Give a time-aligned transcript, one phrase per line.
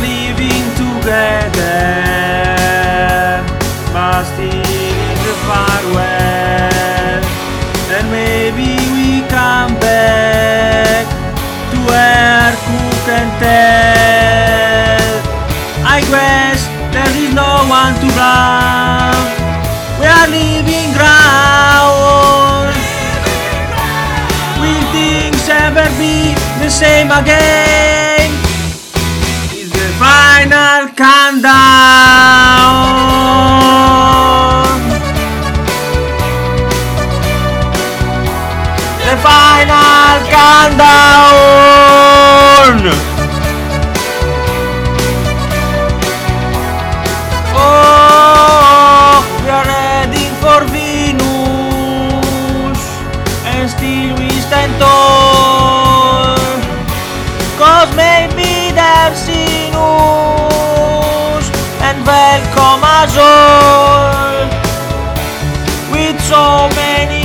[0.00, 1.74] living together,
[3.92, 4.78] lost in
[5.48, 7.24] far away.
[7.96, 11.04] And maybe we come back
[11.72, 15.12] to where who can tell.
[15.96, 16.60] I guess
[16.94, 19.26] there is no one to blame.
[20.00, 22.76] We are living ground.
[24.60, 27.87] Will things ever be the same again?
[39.08, 40.84] The final countdown.
[47.56, 52.20] Oh, we are heading for Venus,
[53.46, 56.36] and still we stand tall.
[57.56, 61.48] Cause maybe they've seen us
[61.80, 64.48] and welcome us all.
[65.90, 67.17] With so many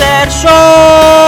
[0.00, 1.23] miss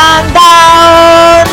[0.00, 1.46] and down.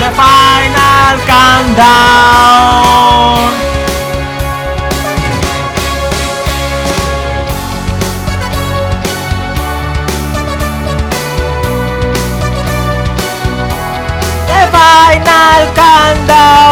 [0.00, 2.64] The final countdown.
[14.48, 16.63] The final countdown.